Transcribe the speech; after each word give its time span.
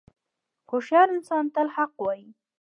•هوښیار 0.69 1.07
انسان 1.15 1.45
تل 1.55 1.67
حق 1.75 1.93
وایی. 2.03 2.27